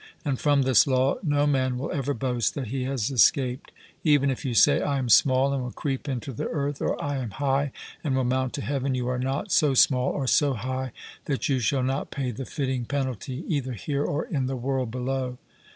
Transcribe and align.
And 0.25 0.39
from 0.39 0.63
this 0.63 0.87
law 0.87 1.17
no 1.21 1.45
man 1.45 1.77
will 1.77 1.91
ever 1.91 2.15
boast 2.15 2.55
that 2.55 2.69
he 2.69 2.85
has 2.85 3.11
escaped. 3.11 3.71
Even 4.03 4.31
if 4.31 4.43
you 4.43 4.55
say 4.55 4.81
'I 4.81 4.97
am 4.97 5.09
small, 5.09 5.53
and 5.53 5.61
will 5.61 5.69
creep 5.71 6.09
into 6.09 6.33
the 6.33 6.47
earth,' 6.47 6.81
or 6.81 6.99
'I 6.99 7.17
am 7.17 7.29
high, 7.29 7.71
and 8.03 8.15
will 8.15 8.23
mount 8.23 8.53
to 8.53 8.63
heaven' 8.63 8.95
you 8.95 9.07
are 9.09 9.19
not 9.19 9.51
so 9.51 9.75
small 9.75 10.09
or 10.09 10.25
so 10.25 10.55
high 10.55 10.91
that 11.25 11.49
you 11.49 11.59
shall 11.59 11.83
not 11.83 12.09
pay 12.09 12.31
the 12.31 12.45
fitting 12.45 12.85
penalty, 12.85 13.43
either 13.47 13.73
here 13.73 14.03
or 14.03 14.25
in 14.25 14.47
the 14.47 14.55
world 14.57 14.89
below. 14.89 15.37